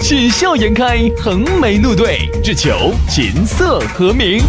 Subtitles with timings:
[0.00, 4.42] 喜笑颜开，横眉怒对，只求琴瑟和鸣。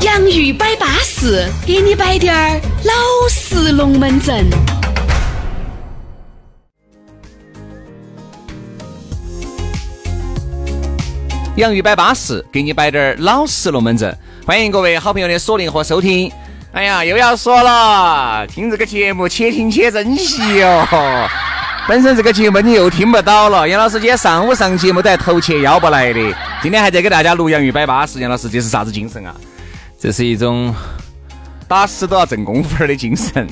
[0.00, 2.92] 洋芋摆巴士，给你摆点儿老
[3.28, 4.46] 式龙门阵。
[11.56, 14.16] 洋芋摆巴士，给你摆点儿老式龙门阵。
[14.46, 16.30] 欢迎各位好朋友的锁定和收听。
[16.72, 20.86] 哎呀，又要说了，听这个节目且听且珍惜哟。
[21.88, 23.68] 本身这个节目你又听不到了。
[23.68, 28.18] 杨老师今天上午上节目都还头切腰不来的，今天还在给大家录洋芋摆巴士。
[28.18, 29.32] 杨老师这是啥子精神啊？
[29.98, 30.74] 这是一种
[31.68, 33.46] 打死都要挣工分儿的精神，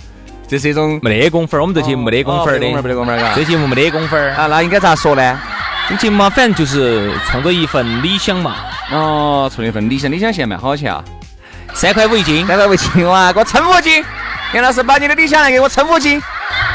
[0.48, 4.48] 这是一种没得工分儿，我们这节目没得工分儿的，没得工分儿，这节目没得工分儿啊。
[4.48, 5.40] 那应该咋说呢？
[5.88, 8.56] 这节目嘛，反正就是冲着一份理想嘛。
[8.90, 11.04] 哦，冲一份理想，理想现在卖好钱啊？
[11.72, 13.32] 三块五一斤，三块五一斤哇！
[13.32, 14.04] 给我称五斤，
[14.54, 16.20] 杨老师把你的理想来给我称五斤。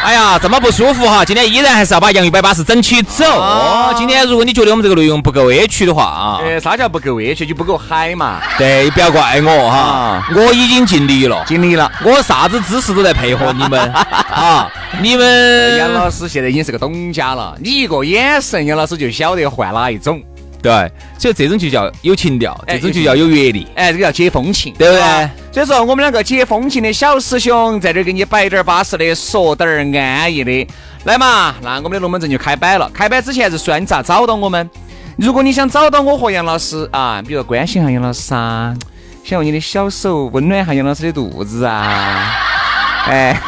[0.02, 1.26] 哎呀，这么不舒服哈！
[1.26, 3.26] 今天依然还是要把洋芋摆巴士整起走。
[3.26, 7.46] 哦，今天如果你觉得我们这个内容不够委屈的话啊，呃，啥叫不够委屈？
[7.46, 8.40] 就不够嗨嘛。
[8.58, 13.80] 对，不要怪我哈，我已经尽力了，尽力了，我啥子姿势都在配合你们
[14.32, 14.72] 啊。
[15.02, 20.22] 你们杨老师现在已经是个董家了，你一个眼神，杨老师就晓得换哪一种。
[20.62, 25.30] 对，所以这种就叫有情调，这种就叫有阅历，哎，这个叫解风情，对不对？
[25.54, 30.68] 所以说，我们两个解风情的小师兄在这儿给你摆点巴适的，说点儿安逸的，
[31.06, 32.92] 来嘛，那我们的龙门阵就开摆了。
[32.94, 34.70] 开摆之前还是说你咋找到我们？
[35.18, 38.76] 如果你想找到我和杨老师啊，比如关心下杨老师啊，
[39.24, 42.36] 想用你的小手温暖下杨老师的肚子啊，
[43.08, 43.40] 哎，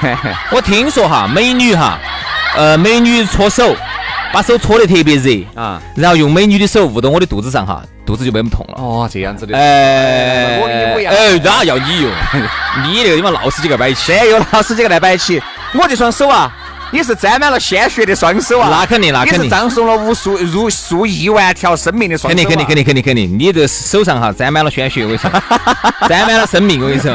[0.52, 2.00] 我听说哈，美女哈，
[2.56, 3.76] 呃，美女搓手。
[4.34, 8.76] 把手搓得特别热啊，然后用美女的手捂到我的肚子上哈，肚子就没那么痛了。
[8.76, 9.58] 哦，这样子的。
[9.58, 10.68] 哎，我。
[10.68, 12.12] 哎，哪要你用？
[12.86, 15.42] 你那个地方闹死几个摆起，有老师几个来摆起。
[15.74, 16.52] 我这双手啊，
[16.92, 18.70] 也是沾满了鲜血的双手啊。
[18.70, 19.44] 那肯定，那肯定。
[19.44, 22.38] 是葬送了无数、如数亿万条生命的双手。
[22.38, 23.38] 肯定，肯定，肯定，肯定，肯定。
[23.38, 25.30] 你这手上哈沾满了鲜血，我跟你说，
[26.08, 27.12] 沾满了生命，我跟你说。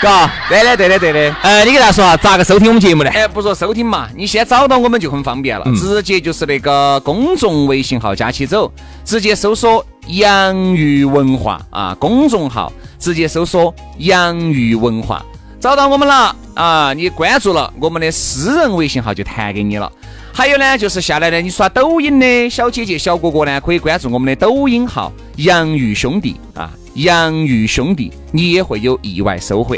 [0.02, 1.36] 嘎，对的，对的，对的。
[1.42, 3.10] 呃，你给他说啊，咋个收听我们节目呢？
[3.10, 8.72] 哎，不说收听嘛，你先找到我们就很方便了，直接就是那个公众微信号加起走，
[9.04, 15.22] 直接搜索“洋芋文化”啊，公众号直接搜索“洋芋文化”，
[15.60, 19.92] 找到我们了啊，你关注了我们的私人微信号就弹给你了。
[20.32, 26.70] 还有呢，就是下来呢，你刷抖音的小姐姐、小哥哥呢，可以关注我们的抖音号“洋芋兄弟”啊。
[27.02, 29.76] 洋芋兄弟，你也会有意外收获。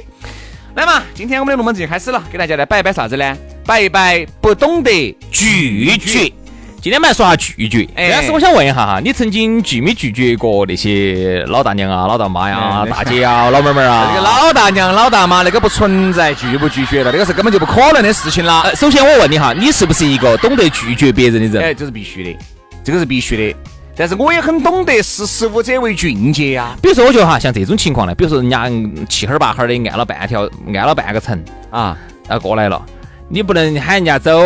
[0.75, 3.37] 来嘛，今天我们的龙门阵就开始了，给大家来摆一摆啥子呢？
[3.65, 6.33] 摆一摆不懂得拒绝。
[6.81, 7.87] 今天我们来说下拒绝。
[7.95, 14.09] 哎但是我想问一下哈，你曾经拒没拒绝过那些老大娘啊、老大妈呀、大姐啊、 老妹妹啊？
[14.09, 18.75] 那个老大娘、老大妈那个不存在拒不拒绝了，那个是根本就不可能的事情了。
[18.75, 21.69] 首先我问你哈，你是不是一个懂得拒绝别人的人？
[21.69, 22.39] 哎，这是必须的，
[22.83, 23.59] 这个是必须的。
[23.95, 26.75] 但是我也很懂得识时务者为俊杰呀。
[26.81, 28.71] 比如说，我觉得哈，像这种情况呢，比如说人家
[29.09, 31.39] 七哈儿八哈儿的按了半条，按了半个城
[31.71, 32.83] 啊，然后过来了，
[33.29, 34.41] 你不能喊人家走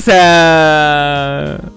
[0.00, 0.12] 噻。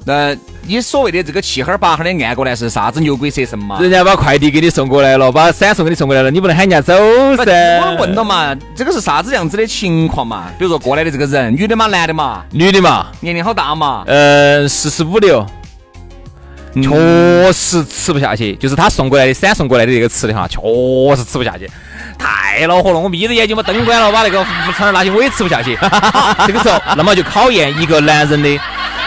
[0.05, 0.35] 那
[0.67, 3.79] 你所谓的这个七哈儿八哈儿的按过来是啥子牛鬼蛇神嘛？
[3.79, 6.93] 人家把快递给你送过来了，把闪送给你送过来了，你不能喊人家走
[7.37, 7.79] 噻。
[7.79, 10.51] 我问了嘛，这个是啥子样子的情况嘛？
[10.59, 12.43] 比如说过来的这个人，女的嘛，男的嘛？
[12.51, 13.07] 女的嘛？
[13.21, 14.03] 年龄好大嘛？
[14.05, 15.45] 呃，四十五六。
[16.81, 20.59] 确实吃不下去，就是他送过来的闪送过来的这个吃的哈，确
[21.15, 21.69] 实吃不下去，
[22.17, 22.99] 太恼火了。
[22.99, 25.77] 我眯着眼睛把灯关了，把那个服务场拿起，我也吃不下去。
[26.45, 28.59] 这个时候，那么就考验一个男人的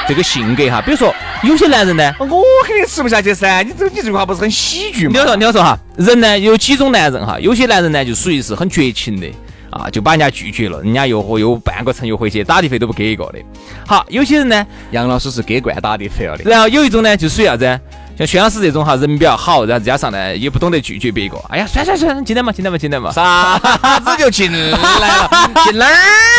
[0.07, 0.81] 这个性格哈。
[0.81, 2.27] 比如说，有些男人呢，我
[2.67, 3.63] 肯定吃不下去噻。
[3.63, 5.11] 你这你这句话不是很喜剧吗？
[5.13, 9.27] 你要说你要说哈，人呢有几种男人哈，有些男人呢就属于是很绝情的。
[9.71, 13.39] 啊，就把人家拒绝了，人家又和又半个城又回去，打的费都不给一个的。
[13.87, 16.45] 好，有些人呢，杨老师是给惯打的费了的。
[16.49, 17.81] 然后有一种呢，就属于啥子？
[18.17, 21.37] 像薛老师这种哈，人比较好，然后加上呢，也不懂得拒绝别个。
[21.51, 23.13] 哎呀，算算算，进来嘛，进来嘛，进来嘛。
[23.13, 23.57] 啥
[24.01, 25.31] 子就进来了？
[25.65, 25.93] 进哪儿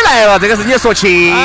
[0.04, 0.38] 来了？
[0.38, 1.36] 这个事情说清楚。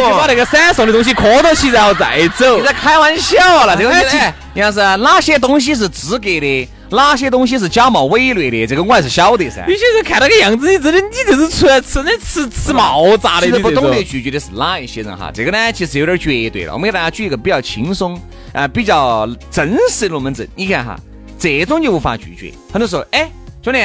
[0.00, 2.58] 就把那个闪送的东西磕到起，然后再走。
[2.58, 3.76] 你在开玩笑了？
[3.76, 4.16] 这个东西。
[4.54, 9.64] 你看是哪些东西是资格的，哪些东西是假冒伪劣的，这个我还是晓得噻。
[9.68, 15.30] 有些人看那个样子，你真的，你这是出来吃的吃吃冒炸的，其实不懂得拒绝的是哪一些人哈？
[15.32, 16.72] 这个呢，其实有点绝对了。
[16.72, 18.20] 我们给大家举一个比较轻松
[18.52, 20.46] 啊、比较真实的龙门阵。
[20.56, 20.98] 你看哈，
[21.38, 22.52] 这种就无法拒绝。
[22.72, 23.30] 很多时候，哎，
[23.62, 23.78] 兄弟，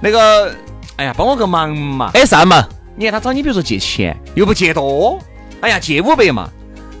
[0.00, 0.54] 那个，
[0.96, 2.10] 哎呀，帮我个忙嘛。
[2.14, 2.64] 哎啥嘛？
[2.94, 5.18] 你看他找你，比如说借钱，又不借多，
[5.60, 6.48] 哎呀，借五百嘛，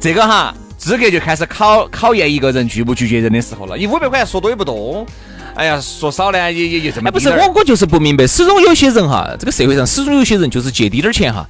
[0.00, 0.52] 这个哈
[0.88, 3.76] 资格就开始考考验一个人拒不拒绝人的时候了。
[3.76, 5.06] 你五百块钱说多也不多，
[5.54, 11.46] 哎呀，说少呢也也也这么哎，不是我，我就是不明白，始终有些人哈，这个社会上始终有些人就是借滴点儿钱哈，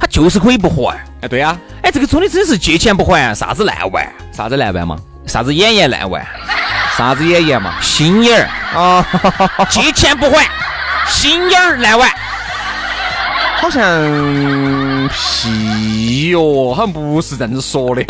[0.00, 0.98] 他就是可以不还。
[1.20, 6.26] 哎，对呀、哎，这个真的真是借钱不还，啥子烂玩，啥子烂玩嘛，啥子演员烂玩，
[6.98, 8.48] 啥子演员嘛，心眼儿。
[8.76, 9.06] 啊，
[9.70, 10.44] 借钱不还，
[11.06, 12.10] 心眼儿烂玩。
[13.60, 18.06] 好像屁哟，好像不是这样子说的哟。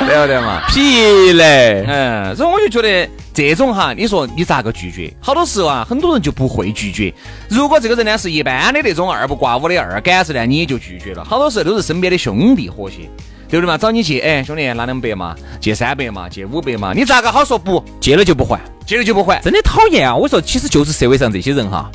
[0.00, 0.62] 对不对嘛？
[0.68, 1.84] 屁嘞！
[1.86, 5.12] 嗯，所以我就觉得这种哈，你说你咋个拒绝？
[5.20, 7.14] 好多时候啊，很多人就不会拒绝。
[7.48, 11.24] 如果这个人呢是一般的那种二不挂五的二杆子呢，你也就拒绝了。
[11.24, 13.08] 好多时候都是身边的兄弟伙些，
[13.50, 13.76] 对不对嘛？
[13.76, 17.82] 找你借，哎，兄弟拿两百嘛，借三百嘛，借五百嘛，你咋个好说不？
[18.00, 19.40] 借了就不还，借了就不还。
[19.40, 20.14] 真的讨厌啊！
[20.14, 21.90] 我说，其实就是社会上这些人哈，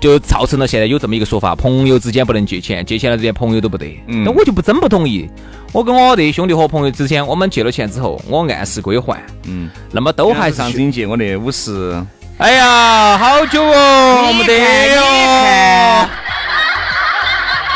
[0.00, 3.86] 就造成了现在有这么一个说法：朋友之间不能借钱，借钱了连朋友都不得。
[4.08, 5.26] 嗯那我就不真不同意。
[5.72, 11.96] 我跟我的兄弟和朋友之间，我们借了钱之后，我按时归还，嗯，那么都还是上次你借我那五十，
[12.38, 14.54] 哎呀，好久哦，没得
[14.96, 16.29] 哟。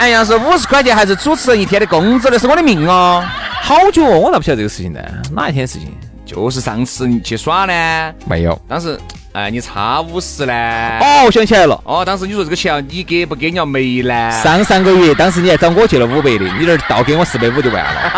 [0.04, 2.28] 哎呀，是五十块钱还是主持人一天的工资？
[2.30, 3.24] 那是我的命哦。
[3.62, 5.00] 好久哦，我咋不晓得这个事情呢？
[5.34, 5.88] 哪一天事情？
[6.26, 8.58] 就是上次你去耍呢，没有。
[8.68, 8.98] 当时
[9.32, 10.52] 哎你差五十呢。
[11.00, 11.80] 哦，我想起来了。
[11.84, 14.30] 哦，当时你说这个钱你给不给你要没呢？
[14.42, 18.10] 上上个月，当时你还找我借了五百的，你这儿倒给我四百五就完了，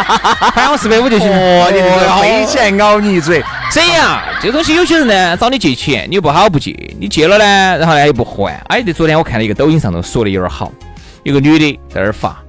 [0.57, 1.31] 还我四百五就行。
[1.31, 3.45] 哦，你这个飞起来咬你一嘴。
[3.71, 8.61] 这样，这东西有些人呢找你借钱，你又不好不借，你借了呢，然后呢又不还。
[8.71, 10.73] 哎，这昨天我看了一个抖音上头说的有点好，
[11.27, 12.41] 有个女的在那儿发，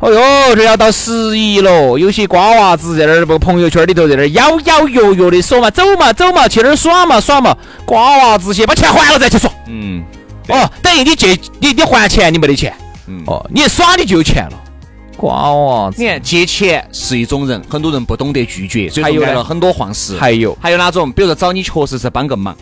[0.00, 7.54] 哦哟，这要到十一了，有些瓜娃子在那儿不朋友圈里头在那儿摇摇跃跃的说嘛，走嘛走嘛，去那儿耍嘛耍嘛，
[7.84, 9.50] 瓜娃子些把钱还了再去耍。
[9.68, 10.02] 嗯，
[10.48, 12.74] 哦，等于你借你你还钱你没得钱，
[13.08, 14.58] 嗯哦，你一耍你就有钱了，
[15.18, 16.02] 瓜娃子。
[16.02, 20.16] 你看借钱是一种人，很多人不懂得拒绝，所以还有呢说干了很多黄事。
[20.16, 21.12] 还有还有哪种？
[21.12, 22.56] 比如说找你确实是帮个忙，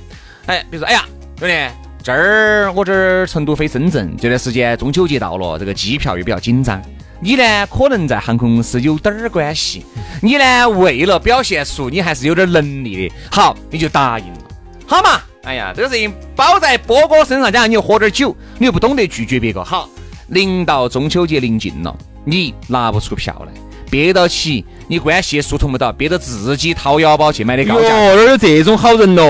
[0.47, 1.05] 哎，比如说哎呀，
[1.39, 1.55] 兄弟，
[2.03, 6.83] 这儿我这儿成都飞深圳，这段时间中秋节到了，这个机票又比较紧张。
[7.21, 9.87] 你呢，可能在航空公司有点儿关系，
[10.21, 14.41] 你呢为了表现出你还是有点能力的，好，你就答应了，
[14.85, 15.21] 好嘛？
[15.45, 19.89] 哎呀，这个事情包在波哥身上，加上你又喝点酒，你又不懂得拒绝别个，好，
[20.27, 23.53] 临到中秋节临近了，你拿不出票来，
[23.93, 27.95] 憋到起，你关系也疏通不到，憋到自己掏腰包去买的高哟，价。
[27.95, 29.27] 哪有这种好人咯？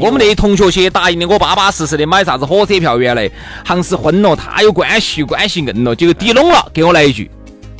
[0.00, 3.30] 我们那同学些答应的我巴巴适适的买啥子火车票，原来
[3.66, 7.30] 行是昏了，他有关系，关系硬了，结果抵拢了，给我来一句，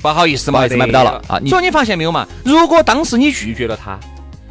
[0.03, 2.29] 不好意思嘛，不好意思买不到了啊你所以你发现没有嘛？
[2.45, 3.99] 如果当时你拒绝了他，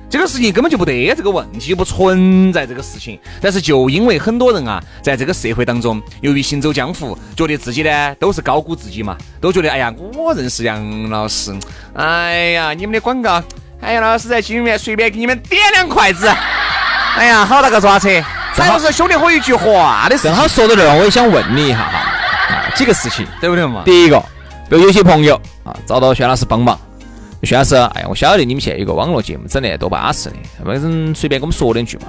[0.10, 3.20] 这个事情根本就不得这个问题，不存在这个事情。
[3.42, 11.54] 但是就因为很多人啊，在这个社会当中，由于行走江湖，觉得自己呢都是高估自己嘛，都觉得哎呀，我认识杨老师，
[11.94, 13.44] 哎呀，你们的广告，
[13.82, 16.28] 哎呀，老师在心里面随便给你们点两筷子，
[17.18, 18.10] 哎呀，好大个抓车，
[18.56, 21.98] 这就是兄弟伙一句话的事，正好说到这儿，我也想问你一下哈，
[22.56, 23.28] 啊，几个事情。
[23.42, 23.84] 对不对嘛？
[23.84, 24.18] 第一个，
[24.70, 26.80] 比如有些朋友啊找到轩老师帮忙，
[27.44, 30.36] 轩老师，哎呀，我晓得你们现在有个网络节目整得多巴适的，
[30.66, 32.04] 反正随便给我们说两句嘛，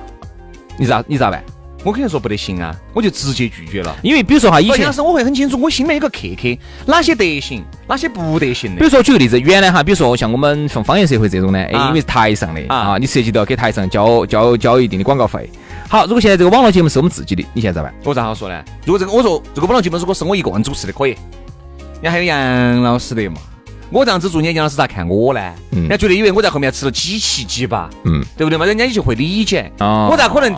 [0.79, 1.43] 你咋你咋办？
[1.85, 3.97] 我肯定说不得行啊，我就直接拒绝了。
[4.03, 8.79] 因为比如说哈，以前以前是我会很清楚，我心里面有个 KK，哪些得行，哪些不得行的。
[8.79, 15.49] 比如说举个例子，原来哈，比如说像我们像方言社会这种呢，因为是台上的啊啊，你涉及到给台上交交交一定的广告费。
[15.89, 17.95] 好，如果现在这个网络节目是我们自己的，你现在咋办？
[18.03, 18.61] 我咋好说呢？
[18.85, 21.11] 如果这个我说这个网络节目如果是我一个人主持的，可以。
[22.01, 23.37] 人家还有杨老师的嘛，
[23.91, 25.41] 我这样子做，人家杨老师咋看我呢？
[25.73, 28.67] 嗯人家觉得以为我在后面吃了几七几八，嗯，对不对嘛？
[28.67, 29.71] 人家也就会理解。
[29.79, 30.53] 哦我咋可能？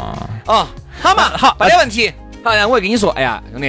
[0.46, 0.66] 哦，
[1.00, 2.10] 好嘛，好，没得问题。
[2.42, 3.68] 好，然后我会跟你说，哎呀，兄弟，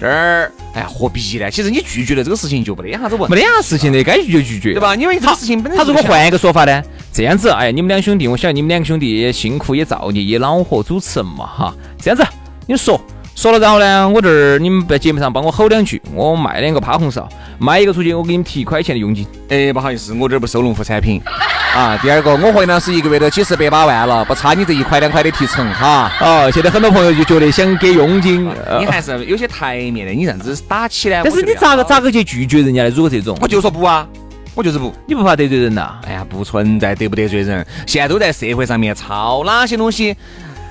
[0.00, 1.50] 这儿，哎呀，何必呢？
[1.50, 4.80] 其实你拒绝了这个事情就没得啥子问，没得啥事情的，该拒就拒绝，对？
[4.80, 4.96] 吧？
[4.96, 6.82] 因为这个事情本身他如果换一个说法呢？
[7.12, 11.74] 这样子，哎，你们两兄弟，我晓得你们两个兄弟也辛苦，也造孽，也恼火主持人嘛，哈。
[12.00, 12.24] 这样子，
[12.66, 13.00] 你说
[13.40, 17.26] 说了，然后呢，我这儿你们在节目上帮我吼两句，我卖两个趴红苕，
[17.58, 19.26] 卖一个出去，我给你们提一块钱的佣金。
[19.48, 21.22] 哎，不好意思，我这儿不收农副产品。
[21.74, 26.12] 啊，第二个，我和杨老师一个月都几十百把万了，不差你这一块两块的提成哈。
[26.20, 28.46] 哦，现在很多朋友就觉得想给佣金，
[28.78, 31.22] 你还是有些台面的，你这样子打起来。
[31.24, 32.90] 但是你咋个咋个去拒绝人家呢？
[32.90, 34.06] 如果这种，我就说不啊，
[34.54, 34.94] 我就是不。
[35.06, 35.98] 你不怕得罪人呐？
[36.06, 40.14] 哎呀，不存在得不得罪人，现在都在社会上面抄哪些东西，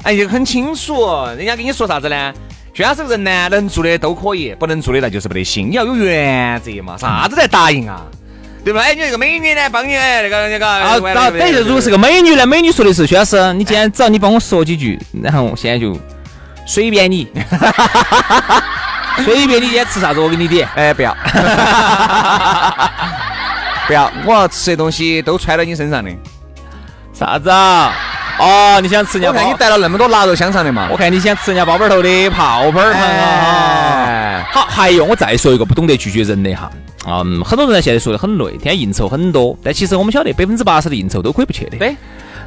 [0.04, 1.08] 哎，就很清楚。
[1.36, 2.32] 人家跟你说啥子呢？
[2.80, 5.70] 轩老师人呢，能做的都可以，不能做的那就是不得行。
[5.70, 8.04] 你要有原则嘛，啥子才答应啊？
[8.64, 8.80] 对吧？
[8.80, 10.98] 哎，你那个美女呢，帮你哎，那个那个啊，
[11.30, 16.00] 等于如果是个美女呢，美女说的是薛老师，你今天只要你帮我说几句，然后现在就
[16.66, 17.28] 随便你，
[19.26, 20.66] 随便你今天吃啥子，我给你点。
[20.74, 21.14] 哎，不要，
[23.88, 26.10] 不要，我要吃的东西都揣到你身上的。
[27.14, 27.92] 啥子啊？
[28.40, 29.28] 哦，你想吃人家？
[29.28, 30.88] 我看你带了那么多腊肉香肠的嘛。
[30.92, 34.46] 我看你想吃人家包包头的泡泡糖啊。
[34.52, 36.72] 好，还有我再说一个不懂得拒绝人的哈。
[37.06, 41.78] 嗯，很多人呢现在说的很累，天天应酬很多，但其实我们晓得百分之八十的应酬都可以不去的。
[41.78, 41.96] 对，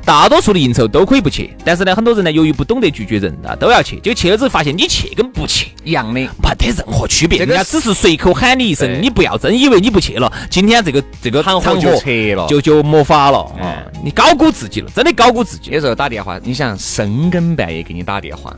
[0.04, 6.28] 大多数的应酬都可以不去，但是呢，很多人呢由于不懂得拒绝人啊，都要去，就去了之后发现你去跟不去一样的，没
[6.58, 7.38] 得任何区别。
[7.38, 13.82] 人家只是随口喊你一声，你不要真以为你不去了，今天这个这个场合就撤了，就就没法了啊！
[14.04, 15.70] 你高估自己了，真的高估自己。
[15.70, 18.54] 有时候打电话，你想深更半夜给你打电话。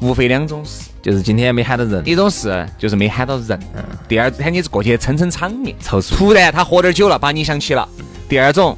[0.00, 3.58] 无非两种事，就是今天没喊到人；一种事就是没喊到人；
[4.06, 5.74] 第二喊你过去撑撑场面。
[6.16, 7.88] 突然他喝点酒了，把你想起了；
[8.28, 8.76] 第二种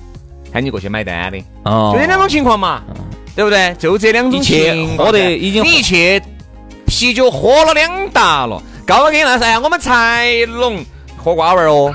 [0.56, 1.38] 喊你过去买单的。
[1.64, 2.80] 哦，就这两种情况嘛，
[3.34, 3.76] 对不对？
[3.78, 5.06] 就这两种情况。
[5.06, 6.22] 喝得已经你去
[6.86, 10.82] 啤酒喝了两打了，高高给你那噻，我们才龙
[11.14, 11.94] 喝瓜娃儿哦，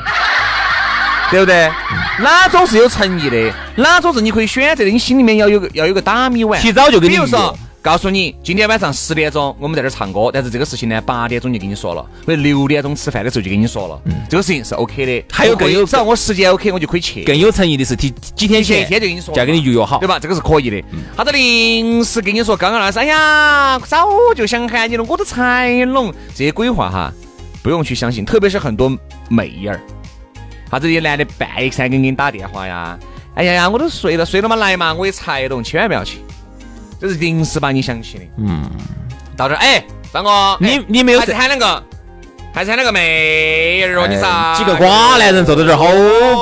[1.32, 1.72] 对不对？
[2.20, 3.52] 哪种是有诚意的？
[3.78, 4.92] 哪种是你可以选择的？
[4.92, 7.16] 你心里面要有个要有个打米碗，提早就给你。
[7.16, 7.58] 比如说。
[7.84, 15.26] 告诉你，今天晚上十点钟我们在这儿唱歌，但是这个事情呢，八点钟就跟你说了，或者六点钟吃饭的时候就跟你说了，这个事情是 OK 的。
[15.32, 17.24] 还有更有，只要我时间 OK，我就可以去。
[17.24, 20.20] 更有诚意的是提几天前，一天就跟你说，就要跟你预约好，对吧？
[20.20, 20.84] 这个是可以的。
[21.18, 27.12] 他的临时跟你说，刚刚那是，哎呀，早就想喊你了，我都才拢这些鬼话哈，
[27.64, 28.24] 不用去相信。
[28.24, 28.96] 特别是很多
[29.28, 29.82] 妹儿，
[30.70, 33.00] 啥子些男的半夜三更给你打电话呀，
[33.34, 36.20] 哎呀呀，我都睡了，睡了嘛来嘛，我也才懂，千万不要去。
[37.02, 38.64] 这是临时把你想起的，嗯，
[39.36, 41.84] 到这儿，哎，张哥，你你没有喊两个，
[42.54, 44.54] 还是喊两个妹儿哦，你啥？
[44.56, 45.86] 几个瓜男人坐在这儿，好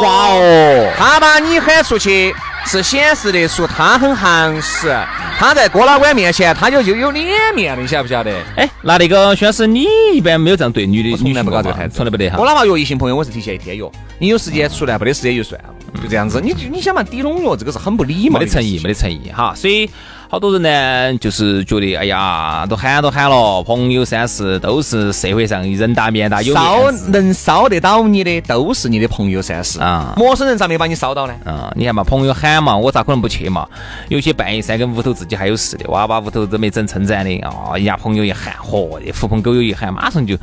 [0.02, 0.92] 瓜哦。
[0.98, 2.36] 他把你喊出去，
[2.66, 4.94] 是显示的出他很行实，
[5.40, 7.26] 他在郭老倌面前，他就就有脸
[7.56, 8.30] 面了，你晓不晓得？
[8.58, 12.36] 哎，那那个薛老师，你一般没有这样对女的，从来不搞这个子，从来不得哈。
[12.38, 15.70] 我哪怕约异性朋友，我是提前一天约，你有时间出来，没得时间就算了，
[16.04, 16.42] 就这样子。
[16.44, 19.90] 你你想嘛，抵拢哟，这个是很不礼貌，没得诚意，没得诚意哈，所以。
[20.32, 30.14] 好多人呢，就是觉得，哎呀，都喊都喊了，朋友三四都是社会上人大面大，有烧能烧得到你的，都是你的朋友三四啊。
[30.18, 31.34] 陌生人咋没把你烧到呢？
[31.46, 33.68] 啊，你看嘛，朋友喊嘛，我咋可能不去嘛？
[34.10, 40.38] 有些半夜三更屋头自己还有事的，哇，把屋头都没整称赞的啊，人家朋友一喊，嚯，狐朋狗友一喊，马上就，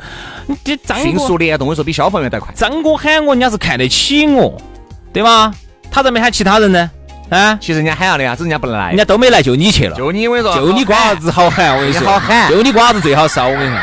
[0.47, 2.53] 你张迅速联动，我说比消防员还快。
[2.53, 4.61] 张哥喊我，人家是看得起我，
[5.13, 5.53] 对吧？
[5.89, 6.91] 他咋没喊其他人呢？
[7.29, 9.95] 啊，其实人家喊了的呀，只是人家不来，人家都没来，就你去了。
[9.95, 13.79] 就你我跟你说，就你瓜子好喊，我跟你说，好喊，就你瓜子最好烧，我跟你说。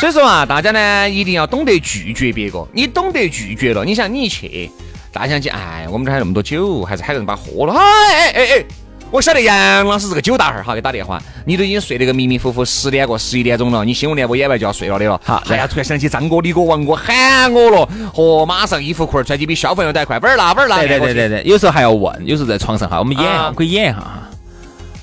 [0.00, 2.66] 所以说啊，大家呢一定要懂得拒绝别个。
[2.72, 4.70] 你懂得拒绝了，你想你一去，
[5.12, 8.64] 大家想起，哎，我们这还那么多酒，还是喊个人把喝了，哎哎哎哎。
[9.12, 15.20] 我晓得杨老师是个酒大汉儿，好给打电话，你都已经睡得个迷迷糊糊，十点过十一点钟了，你新闻联播演完就要睡了的了。
[15.22, 20.78] 好，哎呀，突然想起张哥、李哥、王哥喊我了，嚯，马上衣服裤儿穿起比消防员都还快，玩儿啦玩儿啦。
[20.78, 24.30] 对对对对对，有时候还要问，有时候在床上哈，我们演，可以演一下哈。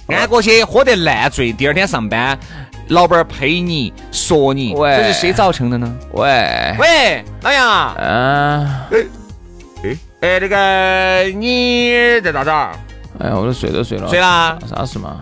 [0.08, 2.36] 按过去喝得烂醉，第二天上班，
[2.88, 5.96] 老板呸你说你，这是谁造成的呢？
[6.14, 9.06] 喂喂，老杨，嗯，哎
[9.84, 12.52] 哎哎，那个你在咋子？
[13.20, 14.58] 哎呀，我都睡都睡了，睡啦？
[14.68, 15.20] 啥事嘛？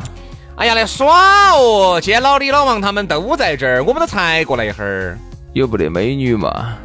[0.56, 2.00] 哎呀，来耍哦！
[2.01, 5.18] 今天老李、老王他们都在这儿，我们都才过来一会儿。
[5.54, 6.75] 有不得美女嘛？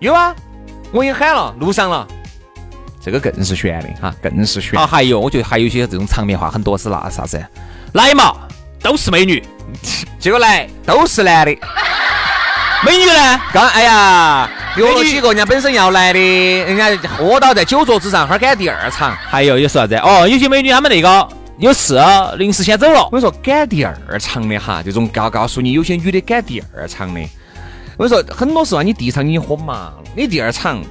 [0.00, 0.34] 有啊，
[0.92, 2.06] 我已经喊了，路上了。
[3.00, 4.78] 这个更是悬的哈，更是悬。
[4.78, 7.42] 啊，还有，我觉得还有一些这种场面话很多是那啥子？
[7.94, 8.34] 来嘛，
[8.82, 9.42] 都是美女，
[10.18, 11.56] 结果来都是男的。
[12.84, 13.40] 美女呢？
[13.52, 14.50] 刚哎呀。
[14.76, 19.14] 有了几个人家本身要来的，人家喝倒在酒桌子上，哈儿赶第二场。
[19.16, 19.94] 还有有说啥子？
[19.96, 22.00] 哦，有些美女她们那个有事，
[22.38, 23.04] 临时先走了。
[23.04, 27.20] 我跟你说赶第二场的哈，这种告告诉你，有些女的赶第二场的。
[27.98, 30.82] 我跟你说很多时候你第一场已经喝麻了，你第二场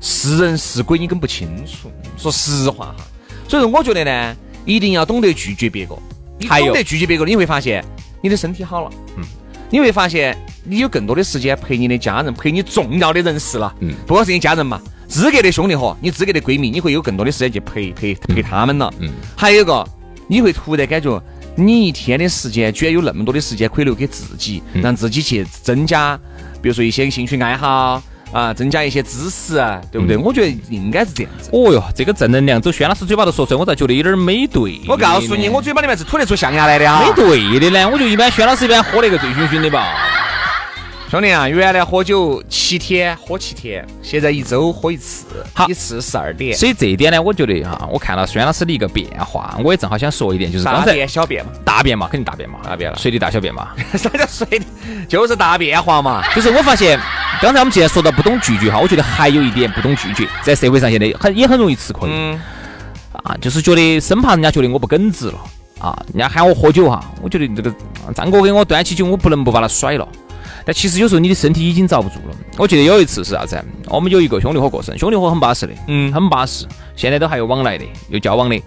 [0.00, 1.92] 是人是鬼你更不清楚。
[2.16, 3.04] 说实话哈，
[3.46, 5.94] 所以说我觉得呢，一定要懂得拒绝别个。
[6.38, 7.84] 你懂得拒绝别个，你会发现
[8.22, 8.90] 你的身体好了。
[9.18, 9.24] 嗯。
[9.68, 10.36] 你会发现，
[10.68, 13.72] 你有更多的时间陪你的家人，陪你重要的人士了。
[13.80, 18.92] 嗯，不光是你家人嘛，资格的兄弟伙，你资格的闺蜜，你会有更多的时间去陪陪陪他们了。
[18.98, 19.86] 嗯，还有一个，
[20.28, 21.22] 你会突然感觉
[21.54, 26.18] 你一天的时间居然有那么多的时间可以留给自己，让自己去增加，
[26.60, 29.54] 比如说一些兴趣爱好啊，增加一些知识，
[29.90, 30.16] 对不对？
[30.16, 31.48] 我觉得应该是这样子。
[31.52, 34.80] 哦哟，这个正能量走轩老师嘴巴头说出来，我咋觉得有点没对？
[34.88, 37.02] 我告诉你，我嘴巴里面是吐得出象牙来的啊！
[37.06, 39.94] 没对的呢，我就一般轩老师一般喝那个醉醺醺的吧。
[41.16, 46.54] 兄弟啊，原来喝酒七天喝七天，现在一周喝一次，好一次十二点。
[46.54, 53.68] 所以这一点呢，我觉得哈，我看到孙老师的一个变化，我也正好想说一点，就是刚大才便小便嘛，大便嘛，肯定大便嘛，大便了随地大小便嘛。
[53.96, 54.66] 啥叫随的？
[55.08, 56.22] 就是大变化嘛。
[56.36, 57.00] 就是我发现，
[57.40, 62.10] 刚才我们既然说到不懂拒绝哈，我觉得还有一点不懂拒绝，在社会上现在很也很容易吃亏。
[62.12, 62.38] 嗯，
[63.22, 65.38] 啊，就是觉得生怕人家觉得我不耿直了
[65.80, 67.70] 啊，人家喊我喝酒哈，我觉得这个
[68.06, 70.06] 啊张哥给我端起酒，我不能不把他甩了。
[70.66, 72.36] 但其实有时候你的身体已经遭不住了。
[72.58, 73.56] 我记得有一次是啥子？
[73.86, 78.60] 我们有一个兄弟伙过生，兄弟伙很巴适的，嗯很巴适，现在都还有往来的，有交往的。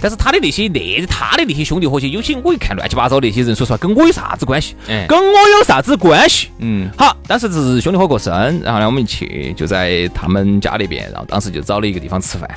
[0.00, 4.74] 但是他的那些那他的那些兄弟伙些，有些我一看乱七八糟的那些人，说实话跟我有啥子关系？
[4.88, 6.48] 嗯跟我有啥子关系？
[6.58, 8.32] 嗯，好，当时是兄弟伙过生，
[8.62, 12.48] 然后呢，我们一去就在他们家那边，然后当时就找了一个地方吃饭。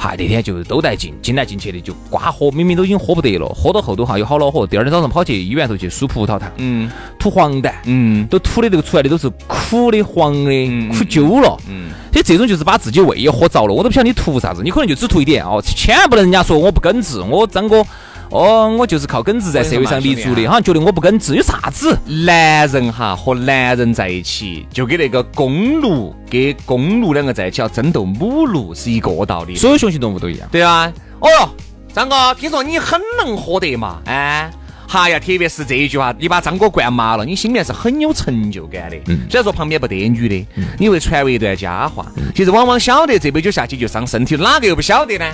[0.00, 6.88] 嗨，那天就都带进，进来进去的就瓜喝，明明都已经喝不得了，喝到后头哈有好恼火，第二天早上跑去医院头去输葡萄糖，嗯
[7.18, 11.56] 吐黄疸，嗯都吐的这个出来的都是苦的、黄的、嗯苦揪了。
[11.68, 17.84] 嗯，所以这种就是把自己胃也喝着了，我都不晓得你图啥子，你可能就只图一点哦，千万不能人家说我不根治，我张哥，
[18.30, 21.96] 哦，我就是靠耿直在社会上立足的，好像觉得我不耿直，有啥子？
[22.06, 29.56] 男人哈和男人在一起，就跟那个公鹿跟公鹿两个在一起要争斗母鹿是一个道理。
[29.56, 30.46] 所有雄性动物都一样。
[30.52, 31.48] 对啊，哦哟，
[31.94, 34.02] 张哥，听说你很能喝得嘛？
[34.04, 34.50] 哎，
[34.86, 38.96] 哈呀，特别是这一句话，你把张哥灌麻了，你心里面是很有成就感的。
[39.06, 40.46] 嗯，虽然说旁边不得女的，
[40.78, 42.04] 你会传为一段佳话。
[42.34, 45.24] 其实往往晓得这杯酒下去就伤身体，哪个又不晓得呢？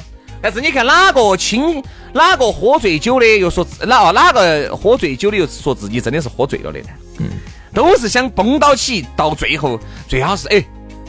[0.44, 1.82] 但是你看哪个清，
[2.12, 6.88] 哪个喝醉酒的又说自哪哦哪个喝醉酒的又说自己真的是喝醉了的呢？
[7.20, 7.30] 嗯，
[7.72, 10.62] 都是想崩到起，到最后最好是哎，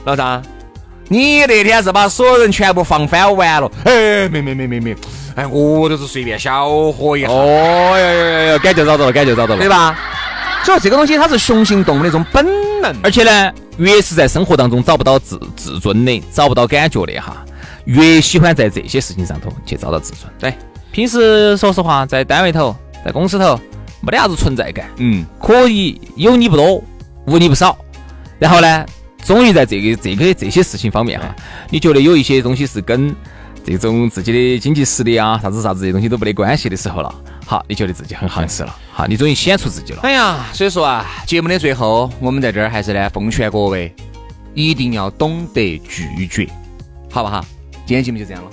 [0.05, 0.41] 老张。
[1.09, 3.69] 你那天是把所有人全部放翻完了？
[3.83, 4.95] 哎，没没没没没，
[5.35, 9.67] 哎，我就是随便小喝一下，哦哟哟哟哟，感觉找到了，感觉找到了，对？
[9.67, 9.99] 吧？
[10.63, 12.45] 所以这个东西它是雄性动物的一种本
[12.81, 17.45] 能，而且呢，越是在生活当中找不到自自尊的，找不到感觉的哈，
[17.85, 20.31] 越喜欢在这些事情上头去找到自尊。
[20.39, 20.53] 对，
[20.91, 23.59] 平时说实话，在单位头，在公司头，
[24.01, 26.83] 没得啥子存在感，嗯，可以有你不多，
[27.25, 27.77] 无你不少。
[28.37, 28.85] 然后呢，
[29.23, 31.33] 终于在这个这个这些事情方面哈，
[31.69, 33.15] 你觉得有一些东西是跟
[33.63, 37.13] 这种自己的经济实力啊，啥子啥子这些东西都没得关系的时候了，
[37.45, 40.01] 好，你觉得自己很行实了，好，你终于显出自己了。
[40.03, 43.93] 哎呀，所以说啊，节目的最后，我们在这儿还是呢奉劝各位，
[44.53, 46.47] 一定要懂得拒绝，
[47.09, 47.43] 好不好？
[47.87, 48.49] 今天节目就这样了，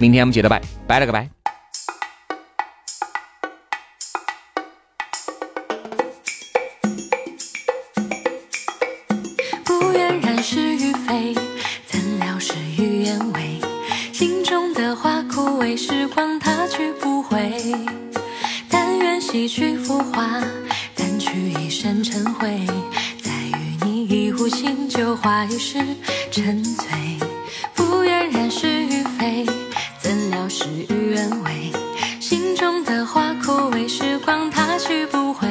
[0.00, 1.28] 明天我们接着拜，拜了个拜。
[9.62, 11.34] 不愿染是与非，
[11.86, 13.60] 怎料事与愿违。
[14.14, 17.52] 心中的花枯萎，时光它去不回。
[18.70, 20.42] 但愿洗去浮华，
[20.96, 22.66] 掸去一身尘灰，
[23.22, 25.78] 再与你一壶清酒，话一世
[26.30, 27.15] 沉醉。
[28.58, 29.44] 是与非，
[30.00, 31.70] 怎料事与愿违。
[32.18, 35.46] 心中的花枯萎，时光它去不回。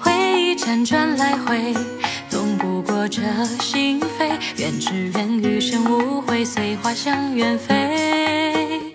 [0.00, 0.12] 回
[0.42, 1.72] 忆辗转来回，
[2.28, 3.22] 动不过这
[3.60, 4.36] 心扉。
[4.56, 8.92] 愿只愿余生无悔，随花香远飞。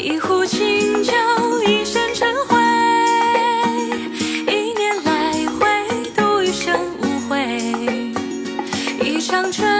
[0.00, 1.12] 一壶清酒，
[1.64, 2.58] 一身尘灰。
[4.52, 7.72] 一念来回，度余生无悔。
[9.00, 9.73] 一场春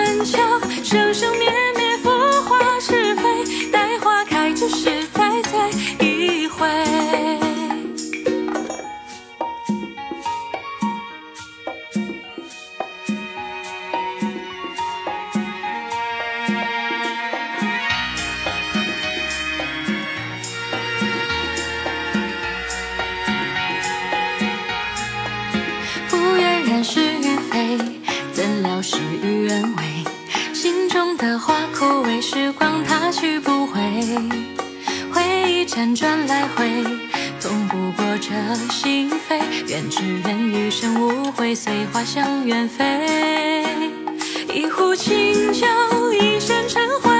[35.66, 36.84] 辗转来回，
[37.40, 38.30] 痛不过这
[38.72, 39.40] 心扉。
[39.66, 43.64] 愿只愿余生无悔，随花香远飞。
[44.52, 45.66] 一壶清酒，
[46.12, 47.13] 一身尘灰。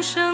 [0.00, 0.29] 生生的时光。